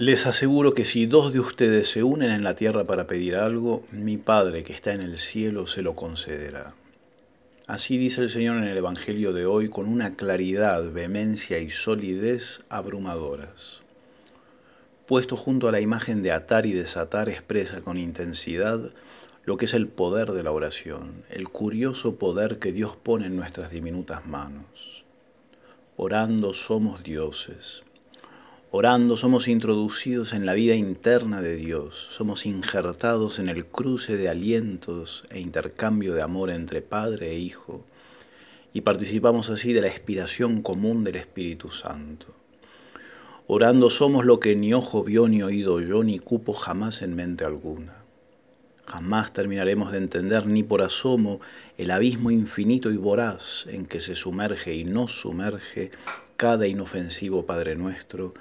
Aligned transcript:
Les 0.00 0.24
aseguro 0.24 0.72
que 0.72 0.86
si 0.86 1.04
dos 1.04 1.30
de 1.30 1.40
ustedes 1.40 1.90
se 1.90 2.02
unen 2.02 2.30
en 2.30 2.42
la 2.42 2.56
tierra 2.56 2.84
para 2.84 3.06
pedir 3.06 3.36
algo, 3.36 3.84
mi 3.92 4.16
Padre 4.16 4.62
que 4.62 4.72
está 4.72 4.94
en 4.94 5.02
el 5.02 5.18
cielo 5.18 5.66
se 5.66 5.82
lo 5.82 5.94
concederá. 5.94 6.72
Así 7.66 7.98
dice 7.98 8.22
el 8.22 8.30
Señor 8.30 8.56
en 8.56 8.64
el 8.64 8.78
Evangelio 8.78 9.34
de 9.34 9.44
hoy 9.44 9.68
con 9.68 9.86
una 9.86 10.16
claridad, 10.16 10.90
vehemencia 10.90 11.58
y 11.58 11.68
solidez 11.68 12.62
abrumadoras. 12.70 13.82
Puesto 15.04 15.36
junto 15.36 15.68
a 15.68 15.72
la 15.72 15.82
imagen 15.82 16.22
de 16.22 16.32
atar 16.32 16.64
y 16.64 16.72
desatar 16.72 17.28
expresa 17.28 17.82
con 17.82 17.98
intensidad 17.98 18.94
lo 19.44 19.58
que 19.58 19.66
es 19.66 19.74
el 19.74 19.86
poder 19.86 20.32
de 20.32 20.42
la 20.42 20.52
oración, 20.52 21.24
el 21.28 21.50
curioso 21.50 22.16
poder 22.16 22.58
que 22.58 22.72
Dios 22.72 22.96
pone 22.96 23.26
en 23.26 23.36
nuestras 23.36 23.70
diminutas 23.70 24.26
manos. 24.26 25.04
Orando 25.98 26.54
somos 26.54 27.02
dioses 27.02 27.82
Orando 28.72 29.16
somos 29.16 29.48
introducidos 29.48 30.32
en 30.32 30.46
la 30.46 30.54
vida 30.54 30.76
interna 30.76 31.42
de 31.42 31.56
Dios, 31.56 32.06
somos 32.12 32.46
injertados 32.46 33.40
en 33.40 33.48
el 33.48 33.66
cruce 33.66 34.16
de 34.16 34.28
alientos 34.28 35.24
e 35.28 35.40
intercambio 35.40 36.14
de 36.14 36.22
amor 36.22 36.50
entre 36.50 36.80
Padre 36.80 37.32
e 37.32 37.38
Hijo, 37.40 37.84
y 38.72 38.82
participamos 38.82 39.50
así 39.50 39.72
de 39.72 39.80
la 39.80 39.88
expiración 39.88 40.62
común 40.62 41.02
del 41.02 41.16
Espíritu 41.16 41.72
Santo. 41.72 42.26
Orando 43.48 43.90
somos 43.90 44.24
lo 44.24 44.38
que 44.38 44.54
ni 44.54 44.72
ojo 44.72 45.02
vio, 45.02 45.26
ni 45.26 45.42
oído 45.42 45.80
yo, 45.80 46.04
ni 46.04 46.20
cupo 46.20 46.52
jamás 46.52 47.02
en 47.02 47.16
mente 47.16 47.44
alguna. 47.44 48.04
Jamás 48.86 49.32
terminaremos 49.32 49.90
de 49.90 49.98
entender 49.98 50.46
ni 50.46 50.62
por 50.62 50.82
asomo 50.82 51.40
el 51.76 51.90
abismo 51.90 52.30
infinito 52.30 52.92
y 52.92 52.96
voraz 52.96 53.66
en 53.66 53.86
que 53.86 54.00
se 54.00 54.14
sumerge 54.14 54.76
y 54.76 54.84
nos 54.84 55.10
sumerge 55.20 55.90
cada 56.36 56.68
inofensivo 56.68 57.46
Padre 57.46 57.74
nuestro, 57.74 58.32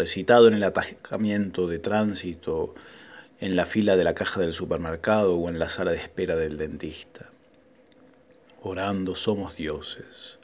recitado 0.00 0.48
en 0.48 0.54
el 0.54 0.64
atajamiento 0.64 1.66
de 1.66 1.78
tránsito, 1.78 2.74
en 3.38 3.54
la 3.54 3.66
fila 3.66 3.98
de 3.98 4.04
la 4.04 4.14
caja 4.14 4.40
del 4.40 4.54
supermercado 4.54 5.36
o 5.36 5.50
en 5.50 5.58
la 5.58 5.68
sala 5.68 5.90
de 5.90 5.98
espera 5.98 6.36
del 6.36 6.56
dentista. 6.56 7.26
Orando 8.62 9.14
somos 9.14 9.56
dioses. 9.56 10.38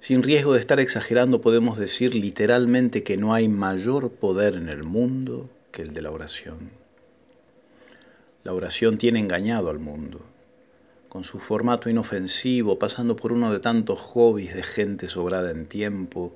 Sin 0.00 0.22
riesgo 0.22 0.54
de 0.54 0.60
estar 0.60 0.80
exagerando, 0.80 1.42
podemos 1.42 1.76
decir 1.76 2.14
literalmente 2.14 3.02
que 3.02 3.18
no 3.18 3.34
hay 3.34 3.46
mayor 3.46 4.10
poder 4.10 4.54
en 4.54 4.70
el 4.70 4.84
mundo 4.84 5.50
que 5.70 5.82
el 5.82 5.92
de 5.92 6.00
la 6.00 6.10
oración. 6.10 6.70
La 8.44 8.54
oración 8.54 8.96
tiene 8.96 9.18
engañado 9.18 9.68
al 9.68 9.80
mundo, 9.80 10.20
con 11.10 11.24
su 11.24 11.40
formato 11.40 11.90
inofensivo, 11.90 12.78
pasando 12.78 13.16
por 13.16 13.32
uno 13.32 13.52
de 13.52 13.60
tantos 13.60 14.00
hobbies 14.00 14.54
de 14.54 14.62
gente 14.62 15.08
sobrada 15.08 15.50
en 15.50 15.66
tiempo, 15.66 16.32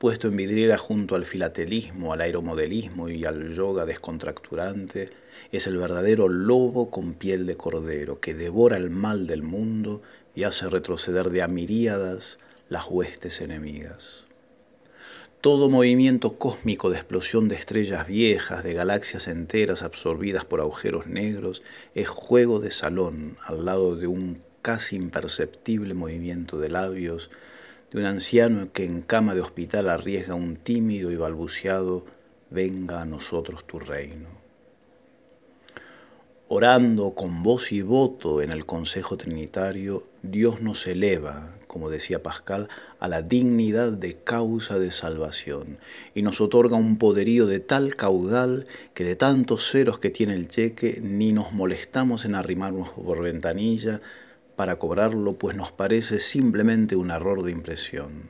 puesto 0.00 0.28
en 0.28 0.36
vidriera 0.38 0.78
junto 0.78 1.14
al 1.14 1.26
filatelismo, 1.26 2.14
al 2.14 2.22
aeromodelismo 2.22 3.10
y 3.10 3.26
al 3.26 3.52
yoga 3.52 3.84
descontracturante, 3.84 5.10
es 5.52 5.66
el 5.66 5.76
verdadero 5.76 6.26
lobo 6.26 6.90
con 6.90 7.12
piel 7.12 7.44
de 7.44 7.58
cordero 7.58 8.18
que 8.18 8.32
devora 8.32 8.78
el 8.78 8.88
mal 8.88 9.26
del 9.26 9.42
mundo 9.42 10.00
y 10.34 10.44
hace 10.44 10.70
retroceder 10.70 11.28
de 11.28 11.42
a 11.42 11.48
miríadas 11.48 12.38
las 12.70 12.86
huestes 12.88 13.42
enemigas. 13.42 14.24
Todo 15.42 15.68
movimiento 15.68 16.38
cósmico 16.38 16.88
de 16.88 16.96
explosión 16.96 17.48
de 17.48 17.56
estrellas 17.56 18.06
viejas, 18.06 18.64
de 18.64 18.72
galaxias 18.72 19.28
enteras 19.28 19.82
absorbidas 19.82 20.46
por 20.46 20.62
agujeros 20.62 21.08
negros, 21.08 21.60
es 21.94 22.08
juego 22.08 22.58
de 22.58 22.70
salón 22.70 23.36
al 23.44 23.66
lado 23.66 23.96
de 23.96 24.06
un 24.06 24.40
casi 24.62 24.96
imperceptible 24.96 25.92
movimiento 25.92 26.58
de 26.58 26.70
labios 26.70 27.30
de 27.92 27.98
un 27.98 28.06
anciano 28.06 28.72
que 28.72 28.84
en 28.84 29.02
cama 29.02 29.34
de 29.34 29.40
hospital 29.40 29.88
arriesga 29.88 30.34
un 30.34 30.56
tímido 30.56 31.10
y 31.10 31.16
balbuceado, 31.16 32.04
venga 32.50 33.02
a 33.02 33.04
nosotros 33.04 33.66
tu 33.66 33.78
reino. 33.78 34.28
Orando 36.52 37.14
con 37.14 37.44
voz 37.44 37.70
y 37.70 37.82
voto 37.82 38.42
en 38.42 38.50
el 38.50 38.66
Consejo 38.66 39.16
Trinitario, 39.16 40.04
Dios 40.22 40.60
nos 40.60 40.86
eleva, 40.86 41.50
como 41.68 41.90
decía 41.90 42.24
Pascal, 42.24 42.68
a 42.98 43.06
la 43.06 43.22
dignidad 43.22 43.92
de 43.92 44.16
causa 44.16 44.78
de 44.80 44.90
salvación 44.90 45.78
y 46.12 46.22
nos 46.22 46.40
otorga 46.40 46.76
un 46.76 46.98
poderío 46.98 47.46
de 47.46 47.60
tal 47.60 47.94
caudal 47.94 48.66
que 48.94 49.04
de 49.04 49.14
tantos 49.14 49.70
ceros 49.70 50.00
que 50.00 50.10
tiene 50.10 50.34
el 50.34 50.48
cheque 50.48 50.98
ni 51.00 51.32
nos 51.32 51.52
molestamos 51.52 52.24
en 52.24 52.34
arrimarnos 52.34 52.90
por 52.90 53.22
ventanilla, 53.22 54.00
para 54.60 54.76
cobrarlo, 54.76 55.38
pues 55.38 55.56
nos 55.56 55.72
parece 55.72 56.20
simplemente 56.20 56.94
un 56.94 57.10
error 57.10 57.42
de 57.42 57.50
impresión. 57.50 58.28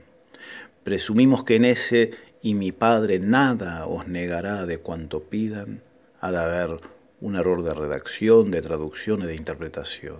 Presumimos 0.84 1.42
que 1.42 1.56
en 1.56 1.64
ese 1.64 2.12
y 2.40 2.54
mi 2.54 2.70
Padre 2.70 3.18
nada 3.18 3.84
os 3.88 4.06
negará 4.06 4.64
de 4.64 4.78
cuanto 4.78 5.24
pidan, 5.24 5.82
de 6.22 6.38
haber 6.38 6.82
un 7.20 7.34
error 7.34 7.64
de 7.64 7.74
redacción, 7.74 8.52
de 8.52 8.62
traducción 8.62 9.22
y 9.22 9.26
de 9.26 9.34
interpretación. 9.34 10.18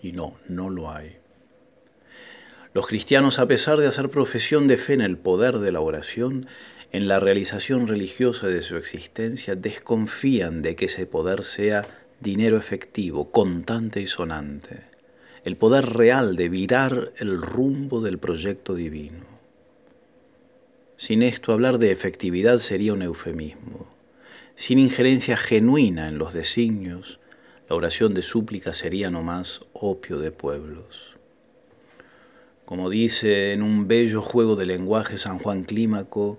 Y 0.00 0.12
no, 0.12 0.38
no 0.48 0.70
lo 0.70 0.90
hay. 0.90 1.18
Los 2.72 2.86
cristianos, 2.86 3.38
a 3.38 3.46
pesar 3.46 3.76
de 3.80 3.86
hacer 3.86 4.08
profesión 4.08 4.66
de 4.66 4.78
fe 4.78 4.94
en 4.94 5.02
el 5.02 5.18
poder 5.18 5.58
de 5.58 5.72
la 5.72 5.80
oración, 5.80 6.46
en 6.90 7.06
la 7.06 7.20
realización 7.20 7.86
religiosa 7.86 8.46
de 8.46 8.62
su 8.62 8.78
existencia, 8.78 9.56
desconfían 9.56 10.62
de 10.62 10.74
que 10.74 10.86
ese 10.86 11.04
poder 11.04 11.44
sea 11.44 11.86
dinero 12.18 12.56
efectivo, 12.56 13.30
contante 13.30 14.00
y 14.00 14.06
sonante 14.06 14.87
el 15.48 15.56
poder 15.56 15.94
real 15.94 16.36
de 16.36 16.50
virar 16.50 17.14
el 17.16 17.40
rumbo 17.40 18.02
del 18.02 18.18
proyecto 18.18 18.74
divino. 18.74 19.24
Sin 20.98 21.22
esto 21.22 21.54
hablar 21.54 21.78
de 21.78 21.90
efectividad 21.90 22.58
sería 22.58 22.92
un 22.92 23.00
eufemismo. 23.00 23.86
Sin 24.56 24.78
injerencia 24.78 25.38
genuina 25.38 26.06
en 26.06 26.18
los 26.18 26.34
designios, 26.34 27.18
la 27.66 27.76
oración 27.76 28.12
de 28.12 28.20
súplica 28.20 28.74
sería 28.74 29.08
no 29.08 29.22
más 29.22 29.62
opio 29.72 30.18
de 30.18 30.32
pueblos. 30.32 31.16
Como 32.66 32.90
dice 32.90 33.54
en 33.54 33.62
un 33.62 33.88
bello 33.88 34.20
juego 34.20 34.54
de 34.54 34.66
lenguaje 34.66 35.16
San 35.16 35.38
Juan 35.38 35.64
Clímaco, 35.64 36.38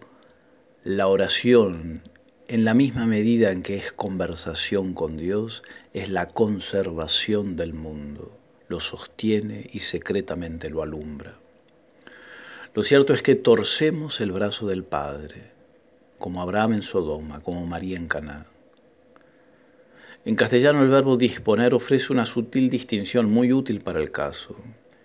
la 0.83 1.07
oración, 1.07 2.03
en 2.47 2.63
la 2.63 2.75
misma 2.75 3.07
medida 3.07 3.49
en 3.49 3.63
que 3.63 3.77
es 3.77 3.91
conversación 3.91 4.93
con 4.93 5.17
Dios, 5.17 5.63
es 5.95 6.09
la 6.09 6.27
conservación 6.27 7.55
del 7.55 7.73
mundo 7.73 8.39
lo 8.69 8.79
sostiene 8.79 9.69
y 9.73 9.81
secretamente 9.81 10.69
lo 10.69 10.81
alumbra. 10.81 11.37
Lo 12.73 12.83
cierto 12.83 13.13
es 13.13 13.21
que 13.21 13.35
torcemos 13.35 14.21
el 14.21 14.31
brazo 14.31 14.67
del 14.67 14.83
Padre, 14.83 15.51
como 16.19 16.41
Abraham 16.41 16.73
en 16.73 16.83
Sodoma, 16.83 17.41
como 17.41 17.65
María 17.65 17.97
en 17.97 18.07
Caná. 18.07 18.45
En 20.23 20.35
castellano 20.35 20.83
el 20.83 20.89
verbo 20.89 21.17
disponer 21.17 21.73
ofrece 21.73 22.13
una 22.13 22.25
sutil 22.25 22.69
distinción 22.69 23.29
muy 23.29 23.51
útil 23.51 23.81
para 23.81 23.99
el 23.99 24.11
caso. 24.11 24.55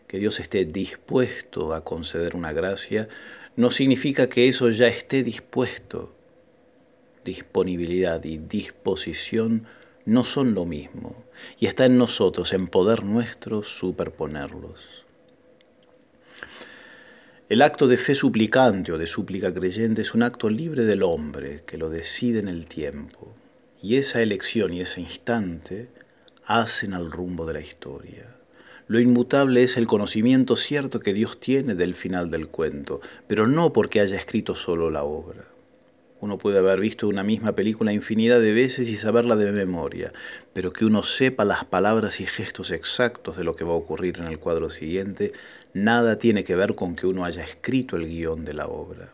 Que 0.07 0.19
Dios 0.19 0.39
esté 0.39 0.67
dispuesto 0.67 1.73
a 1.73 1.83
conceder 1.83 2.37
una 2.37 2.53
gracia 2.53 3.09
no 3.57 3.71
significa 3.71 4.29
que 4.29 4.49
eso 4.49 4.69
ya 4.71 4.89
esté 4.89 5.23
dispuesto. 5.23 6.13
Disponibilidad 7.25 8.23
y 8.25 8.39
disposición 8.39 9.67
no 10.07 10.25
son 10.25 10.55
lo 10.55 10.65
mismo 10.65 11.25
y 11.59 11.67
está 11.67 11.87
en 11.87 11.99
nosotros, 11.99 12.53
en 12.53 12.67
poder 12.67 13.05
nuestro, 13.05 13.63
superponerlos. 13.63 15.05
El 17.49 17.63
acto 17.63 17.87
de 17.89 17.97
fe 17.97 18.15
suplicante 18.15 18.93
o 18.93 18.99
de 18.99 19.07
súplica 19.07 19.53
creyente 19.53 20.03
es 20.03 20.15
un 20.15 20.23
acto 20.23 20.49
libre 20.49 20.85
del 20.85 21.03
hombre 21.03 21.61
que 21.67 21.79
lo 21.79 21.91
decide 21.91 22.41
en 22.41 22.49
el 22.49 22.67
tiempo 22.67 23.35
y 23.83 23.97
esa 23.97 24.23
elección 24.23 24.73
y 24.73 24.81
ese 24.81 25.03
instante 25.03 25.89
hacen 26.47 26.95
al 26.95 27.11
rumbo 27.11 27.45
de 27.47 27.53
la 27.53 27.61
historia. 27.61 28.35
Lo 28.87 29.01
inmutable 29.01 29.63
es 29.63 29.77
el 29.77 29.87
conocimiento 29.87 30.57
cierto 30.57 31.01
que 31.01 31.15
Dios 31.15 31.41
tiene 31.41 31.75
del 31.75 31.95
final 31.95 32.31
del 32.31 32.49
cuento, 32.49 33.01
pero 33.27 33.47
no 33.47 33.73
porque 33.73 34.01
haya 34.01 34.17
escrito 34.17 34.55
solo 34.55 34.91
la 34.91 35.05
obra. 35.05 35.54
Uno 36.25 36.39
puede 36.39 36.59
haber 36.59 36.81
visto 36.81 37.07
una 37.07 37.23
misma 37.23 37.53
película 37.53 37.93
infinidad 37.93 38.41
de 38.41 38.55
veces 38.55 38.89
y 38.89 38.97
saberla 38.97 39.37
de 39.37 39.53
memoria, 39.53 40.11
pero 40.55 40.73
que 40.73 40.87
uno 40.87 41.03
sepa 41.03 41.45
las 41.45 41.67
palabras 41.67 42.19
y 42.19 42.25
gestos 42.25 42.71
exactos 42.71 43.37
de 43.37 43.45
lo 43.45 43.55
que 43.57 43.65
va 43.65 43.73
a 43.73 43.77
ocurrir 43.77 44.21
en 44.21 44.29
el 44.29 44.39
cuadro 44.39 44.71
siguiente, 44.71 45.35
nada 45.75 46.19
tiene 46.19 46.43
que 46.43 46.57
ver 46.57 46.75
con 46.75 46.97
que 46.97 47.07
uno 47.07 47.27
haya 47.27 47.45
escrito 47.45 47.97
el 47.97 48.07
guion 48.07 48.47
de 48.47 48.55
la 48.55 48.69
obra. 48.69 49.13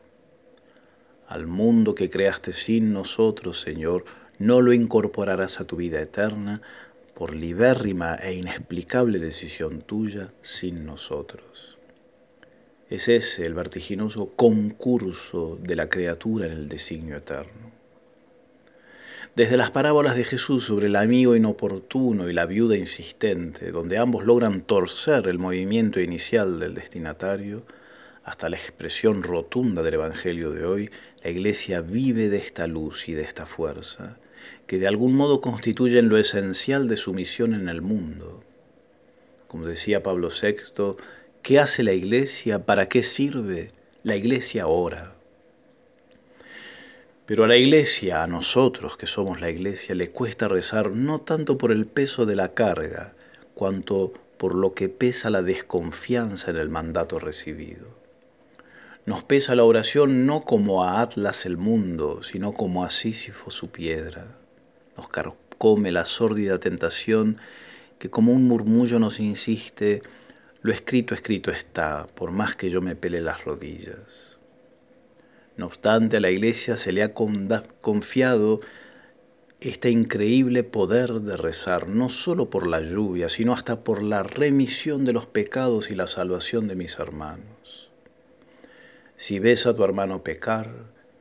Al 1.26 1.48
mundo 1.48 1.96
que 1.96 2.10
creaste 2.10 2.52
sin 2.52 2.92
nosotros, 2.92 3.60
Señor, 3.60 4.04
no 4.38 4.60
lo 4.60 4.72
incorporarás 4.72 5.60
a 5.60 5.64
tu 5.64 5.74
vida 5.74 6.00
eterna 6.00 6.62
por 7.16 7.34
libérrima 7.34 8.14
e 8.14 8.34
inexplicable 8.34 9.18
decisión 9.18 9.82
tuya 9.82 10.32
sin 10.42 10.86
nosotros. 10.86 11.79
Es 12.90 13.08
ese 13.08 13.46
el 13.46 13.54
vertiginoso 13.54 14.32
concurso 14.34 15.56
de 15.62 15.76
la 15.76 15.88
criatura 15.88 16.46
en 16.46 16.52
el 16.52 16.68
designio 16.68 17.16
eterno. 17.16 17.70
Desde 19.36 19.56
las 19.56 19.70
parábolas 19.70 20.16
de 20.16 20.24
Jesús 20.24 20.64
sobre 20.64 20.88
el 20.88 20.96
amigo 20.96 21.36
inoportuno 21.36 22.28
y 22.28 22.32
la 22.32 22.46
viuda 22.46 22.76
insistente, 22.76 23.70
donde 23.70 23.96
ambos 23.96 24.24
logran 24.24 24.62
torcer 24.62 25.28
el 25.28 25.38
movimiento 25.38 26.00
inicial 26.00 26.58
del 26.58 26.74
destinatario, 26.74 27.62
hasta 28.24 28.48
la 28.48 28.56
expresión 28.56 29.22
rotunda 29.22 29.82
del 29.84 29.94
Evangelio 29.94 30.50
de 30.50 30.64
hoy, 30.64 30.90
la 31.22 31.30
Iglesia 31.30 31.82
vive 31.82 32.28
de 32.28 32.38
esta 32.38 32.66
luz 32.66 33.08
y 33.08 33.12
de 33.12 33.22
esta 33.22 33.46
fuerza, 33.46 34.18
que 34.66 34.80
de 34.80 34.88
algún 34.88 35.14
modo 35.14 35.40
constituyen 35.40 36.08
lo 36.08 36.18
esencial 36.18 36.88
de 36.88 36.96
su 36.96 37.14
misión 37.14 37.54
en 37.54 37.68
el 37.68 37.82
mundo. 37.82 38.42
Como 39.46 39.66
decía 39.66 40.02
Pablo 40.02 40.28
VI, 40.28 40.96
¿qué 41.42 41.58
hace 41.58 41.82
la 41.82 41.92
Iglesia? 41.92 42.64
¿Para 42.66 42.88
qué 42.88 43.02
sirve? 43.02 43.70
La 44.02 44.16
Iglesia 44.16 44.66
ora. 44.66 45.14
Pero 47.26 47.44
a 47.44 47.48
la 47.48 47.56
Iglesia, 47.56 48.22
a 48.22 48.26
nosotros 48.26 48.96
que 48.96 49.06
somos 49.06 49.40
la 49.40 49.50
Iglesia, 49.50 49.94
le 49.94 50.10
cuesta 50.10 50.48
rezar 50.48 50.90
no 50.90 51.20
tanto 51.20 51.58
por 51.58 51.70
el 51.70 51.86
peso 51.86 52.26
de 52.26 52.34
la 52.34 52.54
carga, 52.54 53.14
cuanto 53.54 54.12
por 54.36 54.54
lo 54.54 54.74
que 54.74 54.88
pesa 54.88 55.30
la 55.30 55.42
desconfianza 55.42 56.50
en 56.50 56.56
el 56.56 56.70
mandato 56.70 57.18
recibido. 57.18 57.86
Nos 59.06 59.22
pesa 59.22 59.54
la 59.54 59.64
oración 59.64 60.26
no 60.26 60.44
como 60.44 60.84
a 60.84 61.02
Atlas 61.02 61.46
el 61.46 61.56
mundo, 61.56 62.22
sino 62.22 62.52
como 62.52 62.84
a 62.84 62.90
Sísifo 62.90 63.50
su 63.50 63.70
piedra. 63.70 64.36
Nos 64.96 65.08
carcome 65.08 65.92
la 65.92 66.06
sórdida 66.06 66.58
tentación 66.58 67.38
que 67.98 68.10
como 68.10 68.32
un 68.32 68.48
murmullo 68.48 68.98
nos 68.98 69.20
insiste, 69.20 70.02
lo 70.62 70.72
escrito 70.72 71.14
escrito 71.14 71.50
está, 71.50 72.06
por 72.14 72.30
más 72.32 72.54
que 72.54 72.70
yo 72.70 72.80
me 72.82 72.96
pele 72.96 73.22
las 73.22 73.44
rodillas. 73.44 74.38
No 75.56 75.66
obstante, 75.66 76.18
a 76.18 76.20
la 76.20 76.30
iglesia 76.30 76.76
se 76.76 76.92
le 76.92 77.02
ha 77.02 77.12
confiado 77.14 78.60
este 79.60 79.90
increíble 79.90 80.62
poder 80.62 81.12
de 81.12 81.36
rezar, 81.36 81.88
no 81.88 82.08
solo 82.08 82.50
por 82.50 82.66
la 82.66 82.80
lluvia, 82.80 83.28
sino 83.28 83.52
hasta 83.52 83.84
por 83.84 84.02
la 84.02 84.22
remisión 84.22 85.04
de 85.04 85.12
los 85.12 85.26
pecados 85.26 85.90
y 85.90 85.94
la 85.94 86.06
salvación 86.06 86.68
de 86.68 86.76
mis 86.76 86.98
hermanos. 86.98 87.90
Si 89.16 89.38
ves 89.38 89.66
a 89.66 89.74
tu 89.74 89.84
hermano 89.84 90.22
pecar, 90.22 90.72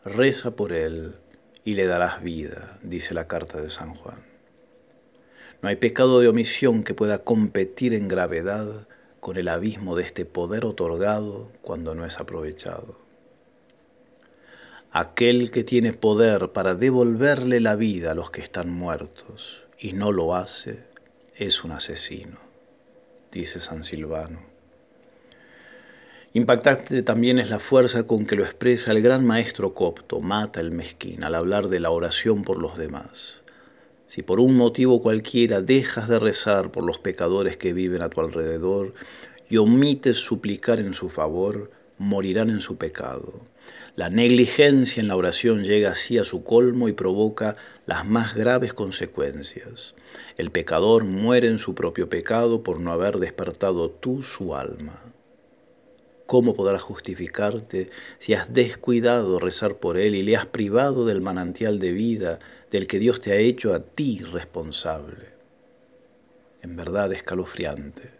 reza 0.05 0.51
por 0.55 0.71
él 0.71 1.15
y 1.65 1.75
le 1.75 1.85
darás 1.85 2.23
vida, 2.23 2.79
dice 2.81 3.13
la 3.13 3.27
carta 3.27 3.61
de 3.61 3.69
San 3.69 3.93
Juan. 3.93 4.23
No 5.61 5.67
hay 5.67 5.75
pecado 5.75 6.21
de 6.21 6.29
omisión 6.29 6.83
que 6.83 6.93
pueda 6.93 7.19
competir 7.25 7.93
en 7.93 8.07
gravedad 8.07 8.87
con 9.19 9.37
el 9.37 9.47
abismo 9.47 9.95
de 9.95 10.03
este 10.03 10.25
poder 10.25 10.65
otorgado 10.65 11.51
cuando 11.61 11.95
no 11.95 12.05
es 12.05 12.19
aprovechado. 12.19 12.97
Aquel 14.91 15.51
que 15.51 15.63
tiene 15.63 15.93
poder 15.93 16.51
para 16.51 16.73
devolverle 16.73 17.59
la 17.59 17.75
vida 17.75 18.11
a 18.11 18.15
los 18.15 18.31
que 18.31 18.41
están 18.41 18.71
muertos 18.71 19.61
y 19.77 19.93
no 19.93 20.11
lo 20.11 20.35
hace, 20.35 20.85
es 21.35 21.63
un 21.63 21.71
asesino, 21.71 22.37
dice 23.31 23.59
San 23.59 23.83
Silvano. 23.83 24.39
Impactante 26.33 27.01
también 27.01 27.39
es 27.39 27.49
la 27.49 27.59
fuerza 27.59 28.03
con 28.03 28.25
que 28.25 28.35
lo 28.35 28.43
expresa 28.43 28.91
el 28.91 29.01
gran 29.01 29.25
maestro 29.25 29.73
copto, 29.73 30.19
Mata 30.19 30.59
el 30.59 30.71
Mezquín, 30.71 31.23
al 31.23 31.33
hablar 31.33 31.69
de 31.69 31.79
la 31.79 31.89
oración 31.89 32.43
por 32.43 32.59
los 32.59 32.77
demás. 32.77 33.41
Si 34.09 34.23
por 34.23 34.39
un 34.39 34.55
motivo 34.55 35.01
cualquiera 35.01 35.61
dejas 35.61 36.09
de 36.09 36.17
rezar 36.17 36.71
por 36.71 36.83
los 36.83 36.97
pecadores 36.97 37.57
que 37.57 37.73
viven 37.73 38.01
a 38.01 38.09
tu 38.09 38.21
alrededor 38.21 38.95
y 39.47 39.57
omites 39.57 40.17
suplicar 40.17 40.79
en 40.79 40.93
su 40.93 41.09
favor, 41.09 41.69
morirán 41.99 42.49
en 42.49 42.59
su 42.59 42.77
pecado. 42.77 43.41
La 43.95 44.09
negligencia 44.09 44.99
en 44.99 45.07
la 45.07 45.15
oración 45.15 45.63
llega 45.63 45.91
así 45.91 46.17
a 46.17 46.23
su 46.23 46.43
colmo 46.43 46.87
y 46.87 46.93
provoca 46.93 47.55
las 47.85 48.03
más 48.05 48.33
graves 48.33 48.73
consecuencias. 48.73 49.93
El 50.37 50.49
pecador 50.49 51.05
muere 51.05 51.47
en 51.47 51.59
su 51.59 51.75
propio 51.75 52.09
pecado 52.09 52.63
por 52.63 52.79
no 52.79 52.91
haber 52.91 53.19
despertado 53.19 53.91
tú 53.91 54.23
su 54.23 54.55
alma. 54.55 55.08
¿Cómo 56.29 56.53
podrás 56.53 56.83
justificarte 56.83 57.89
si 58.19 58.35
has 58.35 58.53
descuidado 58.53 59.39
rezar 59.39 59.77
por 59.77 59.97
Él 59.97 60.13
y 60.13 60.21
le 60.21 60.35
has 60.35 60.45
privado 60.45 61.07
del 61.07 61.21
manantial 61.21 61.79
de 61.79 61.91
vida 61.91 62.37
del 62.69 62.85
que 62.85 62.99
Dios 62.99 63.19
te 63.19 63.31
ha 63.31 63.37
hecho 63.37 63.73
a 63.73 63.79
ti 63.79 64.21
responsable? 64.31 65.25
En 66.61 66.75
verdad 66.75 67.11
escalofriante. 67.13 68.11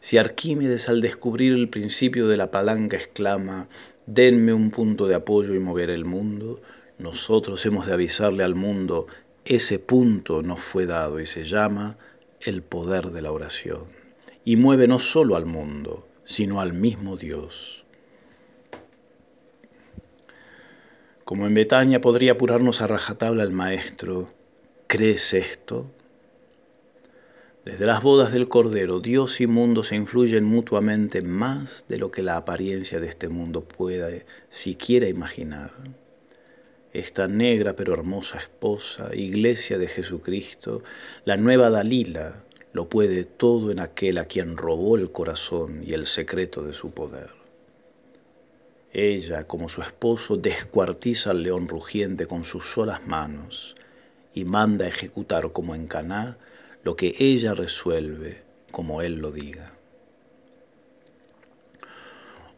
Si 0.00 0.16
Arquímedes 0.16 0.88
al 0.88 1.02
descubrir 1.02 1.52
el 1.52 1.68
principio 1.68 2.28
de 2.28 2.38
la 2.38 2.50
palanca 2.50 2.96
exclama, 2.96 3.68
denme 4.06 4.54
un 4.54 4.70
punto 4.70 5.06
de 5.06 5.16
apoyo 5.16 5.52
y 5.52 5.58
mover 5.58 5.90
el 5.90 6.06
mundo, 6.06 6.62
nosotros 6.96 7.66
hemos 7.66 7.86
de 7.86 7.92
avisarle 7.92 8.42
al 8.42 8.54
mundo, 8.54 9.06
ese 9.44 9.78
punto 9.78 10.40
nos 10.40 10.60
fue 10.60 10.86
dado 10.86 11.20
y 11.20 11.26
se 11.26 11.44
llama 11.44 11.98
el 12.40 12.62
poder 12.62 13.10
de 13.10 13.20
la 13.20 13.32
oración. 13.32 13.82
Y 14.46 14.56
mueve 14.56 14.88
no 14.88 14.98
solo 14.98 15.36
al 15.36 15.44
mundo, 15.44 16.06
sino 16.24 16.60
al 16.60 16.72
mismo 16.72 17.16
Dios. 17.16 17.84
Como 21.24 21.46
en 21.46 21.54
Betania 21.54 22.00
podría 22.00 22.32
apurarnos 22.32 22.82
a 22.82 22.86
rajatabla 22.86 23.42
el 23.42 23.50
Maestro, 23.50 24.30
¿crees 24.86 25.32
esto? 25.32 25.90
Desde 27.64 27.86
las 27.86 28.02
bodas 28.02 28.30
del 28.30 28.46
Cordero, 28.46 29.00
Dios 29.00 29.40
y 29.40 29.46
mundo 29.46 29.84
se 29.84 29.94
influyen 29.94 30.44
mutuamente 30.44 31.22
más 31.22 31.86
de 31.88 31.96
lo 31.96 32.10
que 32.10 32.22
la 32.22 32.36
apariencia 32.36 33.00
de 33.00 33.08
este 33.08 33.30
mundo 33.30 33.64
pueda 33.64 34.10
siquiera 34.50 35.08
imaginar. 35.08 35.72
Esta 36.92 37.26
negra 37.26 37.74
pero 37.74 37.94
hermosa 37.94 38.38
esposa, 38.38 39.14
iglesia 39.14 39.78
de 39.78 39.88
Jesucristo, 39.88 40.82
la 41.24 41.38
nueva 41.38 41.70
Dalila, 41.70 42.34
lo 42.74 42.88
puede 42.88 43.24
todo 43.24 43.70
en 43.70 43.78
aquel 43.78 44.18
a 44.18 44.24
quien 44.24 44.56
robó 44.56 44.96
el 44.96 45.12
corazón 45.12 45.84
y 45.86 45.94
el 45.94 46.08
secreto 46.08 46.62
de 46.64 46.72
su 46.72 46.90
poder. 46.90 47.30
Ella, 48.92 49.46
como 49.46 49.68
su 49.68 49.80
esposo, 49.80 50.36
descuartiza 50.36 51.30
al 51.30 51.44
león 51.44 51.68
rugiente 51.68 52.26
con 52.26 52.42
sus 52.42 52.66
solas 52.66 53.06
manos 53.06 53.76
y 54.34 54.44
manda 54.44 54.88
ejecutar 54.88 55.52
como 55.52 55.76
en 55.76 55.86
Caná 55.86 56.36
lo 56.82 56.96
que 56.96 57.14
ella 57.20 57.54
resuelve 57.54 58.42
como 58.72 59.02
él 59.02 59.18
lo 59.18 59.30
diga. 59.30 59.72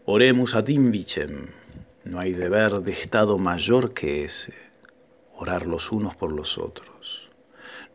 Oremos 0.06 0.54
a 0.54 0.62
Vicem, 0.62 1.48
no 2.04 2.20
hay 2.20 2.32
deber 2.32 2.80
de 2.80 2.92
estado 2.92 3.36
mayor 3.36 3.92
que 3.92 4.24
ese, 4.24 4.54
orar 5.34 5.66
los 5.66 5.92
unos 5.92 6.16
por 6.16 6.32
los 6.32 6.56
otros. 6.56 6.95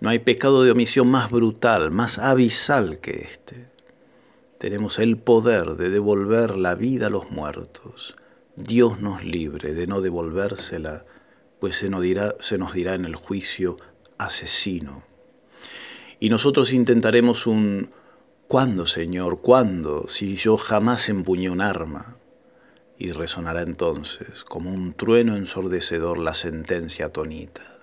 No 0.01 0.09
hay 0.09 0.17
pecado 0.17 0.63
de 0.63 0.71
omisión 0.71 1.11
más 1.11 1.29
brutal, 1.29 1.91
más 1.91 2.17
abisal 2.17 2.99
que 2.99 3.17
este. 3.17 3.67
Tenemos 4.57 4.97
el 4.97 5.15
poder 5.17 5.75
de 5.75 5.91
devolver 5.91 6.57
la 6.57 6.73
vida 6.73 7.05
a 7.05 7.09
los 7.11 7.29
muertos. 7.29 8.15
Dios 8.55 8.99
nos 8.99 9.23
libre 9.23 9.75
de 9.75 9.85
no 9.85 10.01
devolvérsela, 10.01 11.05
pues 11.59 11.75
se 11.75 11.91
nos 11.91 12.01
dirá, 12.01 12.33
se 12.39 12.57
nos 12.57 12.73
dirá 12.73 12.95
en 12.95 13.05
el 13.05 13.15
juicio 13.15 13.77
asesino. 14.17 15.03
Y 16.19 16.29
nosotros 16.31 16.73
intentaremos 16.73 17.45
un 17.45 17.91
¿cuándo, 18.47 18.87
Señor? 18.87 19.41
¿Cuándo? 19.41 20.07
Si 20.07 20.35
yo 20.35 20.57
jamás 20.57 21.09
empuñé 21.09 21.51
un 21.51 21.61
arma. 21.61 22.15
Y 22.97 23.11
resonará 23.11 23.61
entonces 23.61 24.43
como 24.45 24.71
un 24.71 24.93
trueno 24.93 25.35
ensordecedor 25.35 26.17
la 26.17 26.33
sentencia 26.33 27.09
tonita 27.09 27.80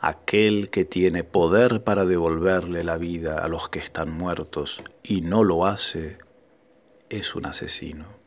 aquel 0.00 0.70
que 0.70 0.84
tiene 0.84 1.24
poder 1.24 1.84
para 1.84 2.04
devolverle 2.06 2.84
la 2.84 2.96
vida 2.96 3.44
a 3.44 3.48
los 3.48 3.68
que 3.68 3.78
están 3.78 4.10
muertos 4.10 4.82
y 5.02 5.20
no 5.20 5.44
lo 5.44 5.66
hace, 5.66 6.18
es 7.10 7.34
un 7.34 7.46
asesino. 7.46 8.19